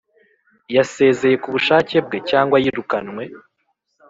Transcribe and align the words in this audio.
Yasezeye 0.75 1.35
ku 1.43 1.47
bushake 1.53 1.95
bwe 2.05 2.17
cyangwa 2.29 2.57
yirukanwe? 2.63 3.23